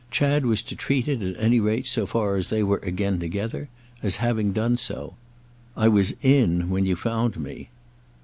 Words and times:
Chad 0.09 0.47
was 0.47 0.63
to 0.63 0.75
treat 0.75 1.07
it, 1.07 1.21
at 1.21 1.35
any 1.39 1.59
rate, 1.59 1.85
so 1.85 2.07
far 2.07 2.35
as 2.35 2.49
they 2.49 2.63
were 2.63 2.79
again 2.79 3.19
together, 3.19 3.69
as 4.01 4.15
having 4.15 4.51
done 4.51 4.75
so. 4.75 5.13
"I 5.77 5.89
was 5.89 6.15
'in' 6.23 6.71
when 6.71 6.87
you 6.87 6.95
found 6.95 7.39
me." 7.39 7.69